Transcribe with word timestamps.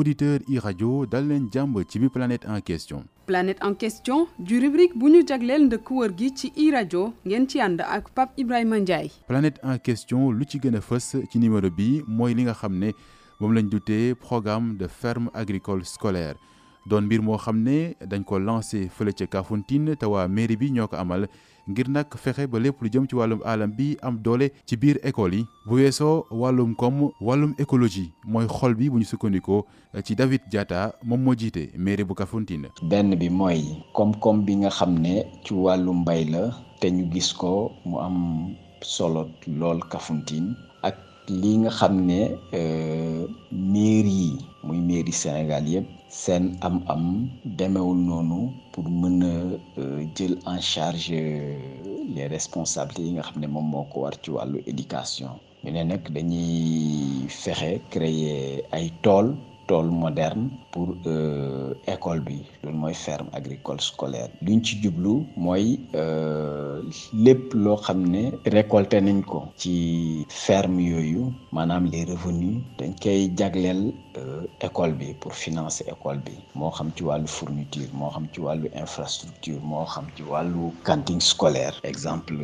auditeur 0.00 0.40
i 0.48 0.58
rajo 0.64 1.04
dal 1.12 1.26
leen 1.28 1.48
jàmb 1.52 1.76
ci 1.88 1.98
bi 2.00 2.08
planète 2.08 2.46
en 2.48 2.60
question. 2.60 3.04
Planète 3.26 3.58
en 3.62 3.74
question 3.74 4.26
du 4.38 4.58
rubrique 4.60 4.96
bu 4.98 5.10
ñu 5.12 5.20
jagleel 5.28 5.66
ndëkk 5.68 5.90
wër 5.98 6.12
gi 6.18 6.30
ci 6.34 6.52
i 6.56 6.70
rajo 6.72 7.02
ngeen 7.26 7.46
ci 7.48 7.60
ànd 7.60 7.80
ak 7.84 8.08
Pape 8.16 8.32
Ibrahima 8.40 8.78
Ndiaye. 8.80 9.10
Planète 9.28 9.60
en 9.62 9.76
question 9.78 10.30
lu 10.32 10.44
ci 10.48 10.58
gën 10.58 10.76
a 10.76 10.80
fës 10.80 11.10
ci 11.30 11.38
numéro 11.38 11.70
bi 11.70 12.00
mooy 12.06 12.34
li 12.34 12.42
nga 12.48 12.54
xam 12.54 12.78
ne 12.78 12.92
moom 13.40 13.52
lañ 13.54 13.68
dutee 13.68 14.14
programme 14.14 14.76
de 14.78 14.86
ferme 14.88 15.28
agricole 15.34 15.84
scolaire 15.84 16.36
doon 16.86 17.02
mbir 17.04 17.22
moo 17.22 17.36
xam 17.38 17.62
ne 17.62 17.94
dañ 18.06 18.24
ko 18.24 18.38
lancé 18.38 18.88
fële 18.88 19.12
ca 19.12 19.26
Kafountine 19.26 19.96
amal 20.92 21.28
ngir 21.68 21.88
nag 21.88 22.06
fexe 22.16 22.46
ba 22.50 22.58
lépp 22.58 22.80
lu 22.82 22.88
jëm 22.90 23.06
ci 23.08 23.14
wàllum 23.14 23.40
alam 23.44 23.70
bi 23.70 23.96
am 24.02 24.16
doole 24.18 24.50
ci 24.66 24.76
biir 24.76 24.98
école 25.04 25.34
yi. 25.34 25.46
Bu 25.66 25.74
weesoo 25.76 26.24
wàllum 26.30 26.74
wàllum 27.20 27.54
écologie 27.58 28.10
mooy 28.26 28.46
xol 28.48 28.74
bi 28.74 28.90
bu 28.90 28.98
ñu 28.98 29.04
sukkandikoo 29.04 29.64
David 30.16 30.40
Diatta 30.50 30.94
moom 31.04 31.20
moo 31.22 31.34
jiite 31.38 31.70
mairie 31.78 32.04
bu 32.04 32.14
Kafountine. 32.14 32.68
benn 32.82 33.14
bi 33.16 33.28
mooy 33.30 33.62
koom-koom 33.94 34.44
bi 34.44 34.56
li 41.30 41.52
nga 41.62 41.70
xam 41.78 41.94
ne 42.08 42.20
mairie 43.52 44.34
yi 44.34 44.38
muy 44.66 44.80
mairie 44.88 45.12
Sénégal 45.14 45.64
yëpp 45.68 45.86
seen 46.08 46.56
am-am 46.66 47.28
demewul 47.44 47.98
noonu 48.08 48.50
pour 48.72 48.84
mën 48.90 49.22
a 49.22 49.34
jël 50.16 50.38
en 50.46 50.60
charge 50.60 51.10
les 52.14 52.26
responsabilités 52.26 53.04
yi 53.08 53.12
nga 53.14 53.22
xam 53.22 53.40
ne 53.42 53.46
moom 53.46 53.66
moo 53.70 53.84
ko 53.92 54.00
war 54.04 54.14
ci 54.22 54.30
wàllu 54.30 54.58
éducation. 54.66 55.30
Ñu 55.64 55.70
ne 55.72 55.82
nag 55.84 56.02
dañuy 56.10 57.28
fexe 57.28 57.80
créer 57.90 58.64
ay 58.72 58.90
tool 59.02 59.36
tool 59.68 59.86
moderne 59.90 60.48
pour 60.72 60.88
école 61.86 62.20
bi. 62.20 62.42
Loolu 62.64 62.76
mooy 62.78 62.94
ferme 62.94 63.28
agricole 63.32 63.80
scolaire. 63.80 64.30
Luñ 64.42 64.62
ci 64.64 64.80
jublu 64.82 65.26
mooy 65.36 65.78
lépp 67.12 67.54
loo 67.54 67.76
xam 67.76 68.00
ne 68.14 68.22
récolté 68.56 69.00
nañ 69.00 69.22
ko 69.30 69.38
ci 69.56 70.26
ferme 70.28 70.80
yooyu 70.92 71.32
maanaam 71.52 71.84
les 71.92 72.04
revenus 72.04 72.58
dañ 72.78 72.92
koy 73.02 73.30
jagleel 73.38 73.92
école 74.60 74.92
bi 74.98 75.14
pour 75.20 75.34
financer 75.34 75.84
école 75.88 76.18
bi. 76.24 76.32
Moo 76.54 76.70
xam 76.70 76.90
ci 76.96 77.02
wàllu 77.04 77.26
fourniture 77.26 77.88
moo 77.92 78.10
xam 78.10 78.26
ci 78.32 78.40
wàllu 78.40 78.66
infrastructure 78.74 79.60
moo 79.62 79.84
xam 79.86 80.06
ci 80.16 80.22
wàllu 80.22 80.72
cantine 80.84 81.20
scolaire. 81.20 81.76
Exemple 81.84 82.34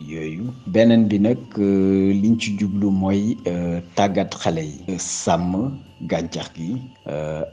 yooyu. 0.00 0.50
Beneen 0.66 1.06
bi 1.08 1.18
nag 1.20 1.38
liñ 1.56 2.38
ci 2.38 2.56
jublu 2.58 2.90
mooy 2.90 3.36
tàggat 3.94 4.34
xale 4.34 4.64
yi. 4.64 4.98
Sàmm 4.98 5.78
gàncax 6.02 6.50
gi 6.54 6.76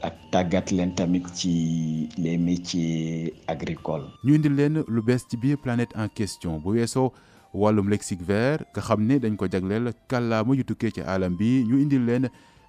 ak 0.02 0.14
tàggat 0.30 0.70
leen 0.72 0.94
tamit 0.94 1.24
ci 1.34 2.08
les 2.18 2.36
métiers 2.38 3.32
agricoles. 3.48 4.06
ñu 4.24 4.34
indil 4.34 4.54
leen 4.54 4.82
lu 4.88 5.02
bees 5.02 5.22
ci 5.28 5.36
biir 5.36 5.56
planète 5.58 5.92
en 5.96 6.08
question. 6.08 6.58
Bu 6.58 6.70
weesoo 6.76 7.12
wàllum 7.54 7.88
lexique 7.88 8.22
vert 8.22 8.64
nga 8.74 8.82
xam 8.82 9.06
ne 9.06 9.18
dañ 9.18 9.36
ko 9.36 9.46
jagleel 9.50 9.92
kàllaama 10.08 10.54
yu 10.56 10.64
tukkee 10.64 10.90
ci 10.90 11.00
alam 11.00 11.36
bi. 11.36 11.64
Ñu 11.64 11.78
indil 11.80 12.04
leen 12.04 12.28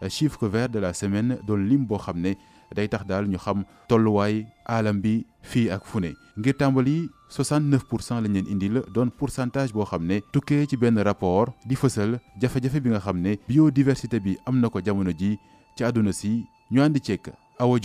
chiffre 0.10 0.48
vert 0.48 0.70
de 0.70 0.80
la 0.80 0.94
semaine 0.94 1.38
doon 1.48 1.58
lim 1.58 1.86
boo 1.86 1.98
day 2.74 2.88
tax 2.90 3.06
daal 3.06 3.26
ñu 3.28 3.38
xam 3.38 3.64
tolluwaay 3.88 4.46
alam 4.66 5.00
bi 5.02 5.26
fii 5.42 5.70
ak 5.70 5.84
fu 5.86 6.00
ngir 6.38 6.54
tàmbali 6.58 7.10
69 7.30 7.84
pour 7.90 8.02
cent 8.02 8.22
lañ 8.22 8.34
leen 8.34 8.48
indil 8.54 8.82
doon 8.94 9.10
pourcentage 9.18 9.72
boo 9.74 9.86
xam 9.86 10.04
ne 10.06 10.20
tukkee 10.34 10.66
ci 10.70 10.78
benn 10.78 10.98
rapport 11.00 11.48
di 11.66 11.76
fësal 11.76 12.20
jafe-jafe 12.42 12.80
bi 12.84 12.90
nga 12.90 13.00
xam 13.00 13.18
ne 13.22 13.32
biodiversité 13.48 14.20
bi 14.20 14.38
am 14.46 14.60
na 14.60 14.70
ko 14.70 14.80
jamono 14.86 15.12
ji 15.20 15.38
ci 15.78 15.84
àdduna 15.84 16.12
si 16.12 16.44
ñu 16.72 16.82
àndi 16.82 17.00
ceek 17.02 17.30
Awa 17.60 17.80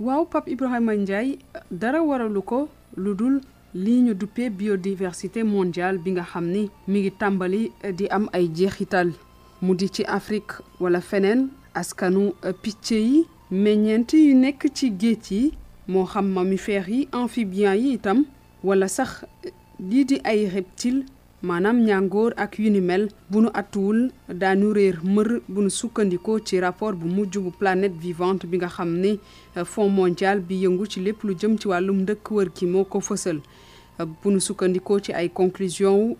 waaw 0.00 0.24
Pape 0.26 0.48
Ibrahima 0.52 0.94
Ndiaye 0.94 1.38
dara 1.70 2.00
waralu 2.02 2.42
ko 2.42 2.68
lu 2.96 3.14
dul 3.14 3.40
lii 3.74 4.00
ñu 4.06 4.14
duppee 4.14 4.50
biodiversité 4.50 5.42
mondiale 5.42 5.98
bi 5.98 6.10
nga 6.12 6.22
xam 6.22 6.46
ni 6.46 6.70
mi 6.88 7.00
ngi 7.00 7.10
tàmbali 7.20 7.72
di 7.98 8.06
mu 9.62 9.74
di 9.74 9.88
ci 9.90 10.04
Afrique 10.04 10.54
wala 10.80 11.00
feneen 11.00 11.48
askanu 11.74 12.32
picc 12.62 12.90
yi 12.90 13.26
meññeent 13.50 14.12
yu 14.12 14.34
nekk 14.34 14.66
ci 14.74 14.90
géej 14.90 15.30
yi 15.30 15.52
moo 15.88 16.04
xam 16.06 16.26
mammifères 16.32 16.88
yi 16.88 17.08
amphibiens 17.12 17.76
yi 17.76 17.92
itam 17.94 18.24
wala 18.64 18.88
sax 18.88 19.24
lii 19.80 20.04
di 20.04 20.20
ay 20.24 20.48
reptile 20.48 21.04
maanaam 21.42 21.78
ñàngoor 21.84 22.32
ak 22.36 22.58
yu 22.58 22.70
ni 22.70 22.80
mel 22.80 23.08
bu 23.30 23.40
nu 23.40 23.48
attuwul 23.54 24.10
daanu 24.28 24.72
réer 24.72 24.96
mër 25.04 25.40
bu 25.48 25.62
nu 25.62 25.70
sukkandikoo 25.70 26.38
ci 26.40 26.60
rapport 26.60 26.94
bu 26.96 27.06
mujj 27.08 27.38
bu 27.38 27.50
planète 27.50 27.94
vivante 28.00 28.46
bi 28.46 28.56
nga 28.58 28.68
xam 28.68 28.96
ne 28.98 29.16
Fonds 29.64 29.90
mondial 29.90 30.40
bi 30.40 30.62
yëngu 30.64 30.86
ci 30.86 31.00
lépp 31.00 31.22
lu 31.22 31.34
jëm 31.38 31.58
ci 31.58 31.68
wàllum 31.68 32.02
ndëkk 32.02 32.30
wër 32.30 32.48
gi 32.56 32.66
moo 32.66 32.84
ko 32.84 33.00
fësal. 33.00 33.40
Bu 33.98 34.30
nu 34.30 34.40
sukkandikoo 34.40 34.98
ci 35.00 35.12
ay 35.12 35.28
conclusion 35.30 36.16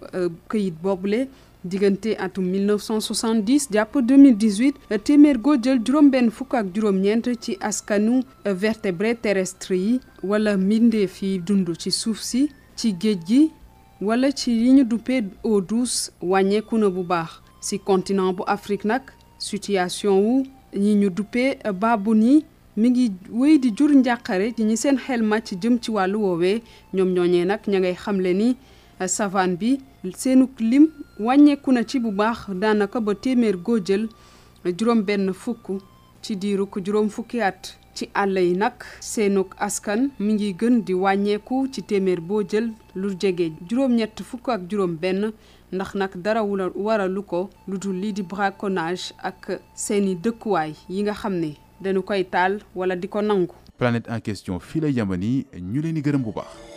këyit 0.48 0.74
boobule 0.82 1.26
diggante 1.68 2.16
atum 2.18 2.44
1970 2.54 3.68
jàpp 3.74 3.94
2018 3.96 4.98
téeméer 5.04 5.38
goo 5.38 5.56
jël 5.62 5.80
juróom-benn 5.84 6.30
fukk 6.30 6.54
ak 6.54 6.66
juróom-ñeent 6.74 7.28
ci 7.40 7.56
askanu 7.60 8.22
vertébré 8.44 9.14
terrestre 9.14 9.72
yi 9.76 10.00
wala 10.22 10.56
mbindeef 10.56 11.22
yi 11.22 11.38
dund 11.38 11.68
ci 11.78 11.90
suuf 11.90 12.20
si 12.20 12.48
ci 12.76 12.94
géej 13.00 13.18
gi 13.28 13.42
wala 14.00 14.30
ci 14.32 14.50
yi 14.52 14.72
ñu 14.72 14.84
duppee 14.84 15.22
eau 15.44 15.62
wàññeeku 16.22 16.78
na 16.78 16.88
bu 16.90 17.02
baax. 17.02 17.40
Ci 17.60 17.78
continent 17.78 18.32
bu 18.32 18.42
Afrique 18.46 18.84
nag 18.84 19.02
situation 19.38 20.20
wu 20.20 20.46
ñi 20.76 20.94
ñu 20.94 21.10
duppee 21.10 21.56
baabun 21.80 22.22
yi 22.22 22.44
mi 22.76 22.90
ngi 22.90 23.12
wéy 23.32 23.58
di 23.58 23.70
jur 23.76 23.90
njàqare 23.90 24.52
ci 24.56 24.62
ñi 24.64 24.76
seen 24.76 24.98
xel 24.98 25.22
màcc 25.22 25.48
jëm 25.62 25.78
ci 25.80 25.90
wàllu 25.90 26.16
woowee. 26.20 26.62
Ñoom 26.94 27.08
ñooñee 27.14 27.44
nag 27.44 27.60
ña 27.66 27.78
ngay 27.80 27.94
xamle 27.94 28.34
ni 28.34 28.56
savane 29.06 29.56
bi 29.56 29.78
seenu 30.16 30.48
lim 30.58 30.88
wàññeeku 31.20 31.72
na 31.72 31.84
ci 31.84 31.98
bu 32.00 32.10
baax 32.10 32.48
daanaka 32.60 33.00
ba 33.00 33.14
téeméer 33.14 33.56
goo 33.56 33.78
jël 33.84 34.08
juróom 34.64 35.02
benn 35.02 35.32
fukk 35.32 35.80
ci 36.22 36.36
diiruk 36.36 36.78
juróom 36.84 37.08
fukki 37.10 37.40
at 37.40 37.76
ci 37.94 38.08
àll 38.14 38.38
yi 38.38 38.54
nag 38.56 38.72
seenuk 39.00 39.54
askan 39.58 40.10
mi 40.18 40.32
ngi 40.34 40.52
gën 40.54 40.82
di 40.84 40.94
wàññeeku 40.94 41.68
ci 41.72 41.82
téeméer 41.82 42.20
boo 42.20 42.42
jël 42.48 42.72
lu 42.94 43.14
jege 43.20 43.52
juróom-ñett 43.68 44.22
fukk 44.22 44.48
ak 44.48 44.62
juróom 44.70 44.96
benn 44.96 45.32
ndax 45.72 45.94
nag 45.94 46.16
dara 46.22 46.42
waralu 46.44 47.22
ko 47.22 47.50
lu 47.68 47.78
dul 47.78 47.96
lii 48.00 48.12
di 48.12 48.22
braconnage 48.22 49.12
ak 49.22 49.60
seeni 49.74 50.14
dëkkuwaay 50.14 50.72
yi 50.88 51.02
nga 51.02 51.12
xam 51.14 51.34
ne 51.34 51.54
dañu 51.80 52.02
koy 52.02 52.24
taal 52.24 52.60
wala 52.74 52.96
di 52.96 53.08
ko 53.08 53.20
nangu. 53.22 53.52
planète 53.78 54.08
en 54.08 54.20
question 54.20 54.58
fii 54.60 54.80
lay 54.80 54.92
yamani 54.92 55.46
ñu 55.60 55.80
leen 55.82 55.94
di 55.94 56.00
gërëm 56.02 56.22
bu 56.22 56.32
baax. 56.32 56.75